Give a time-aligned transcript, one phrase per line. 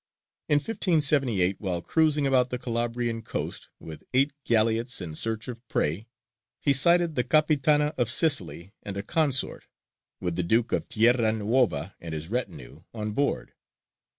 [0.49, 6.07] In 1578, while cruising about the Calabrian coast with eight galleots in search of prey,
[6.59, 9.67] he sighted the Capitana of Sicily and a consort,
[10.19, 13.53] with the Duke of Tierra Nuova and his retinue on board.